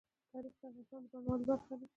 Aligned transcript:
تاریخ 0.31 0.53
د 0.59 0.61
افغانستان 0.65 1.01
د 1.03 1.05
بڼوالۍ 1.11 1.43
برخه 1.49 1.73
ده. 1.79 1.87